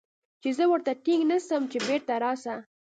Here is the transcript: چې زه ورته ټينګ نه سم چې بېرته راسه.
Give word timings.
چې 0.41 0.49
زه 0.57 0.63
ورته 0.71 0.91
ټينګ 1.03 1.23
نه 1.31 1.37
سم 1.47 1.63
چې 1.71 1.77
بېرته 1.87 2.13
راسه. 2.23 2.55